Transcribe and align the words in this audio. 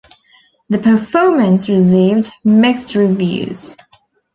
The 0.69 0.79
performance 0.79 1.69
received 1.69 2.31
mixed 2.43 2.95
reviews. 2.95 3.75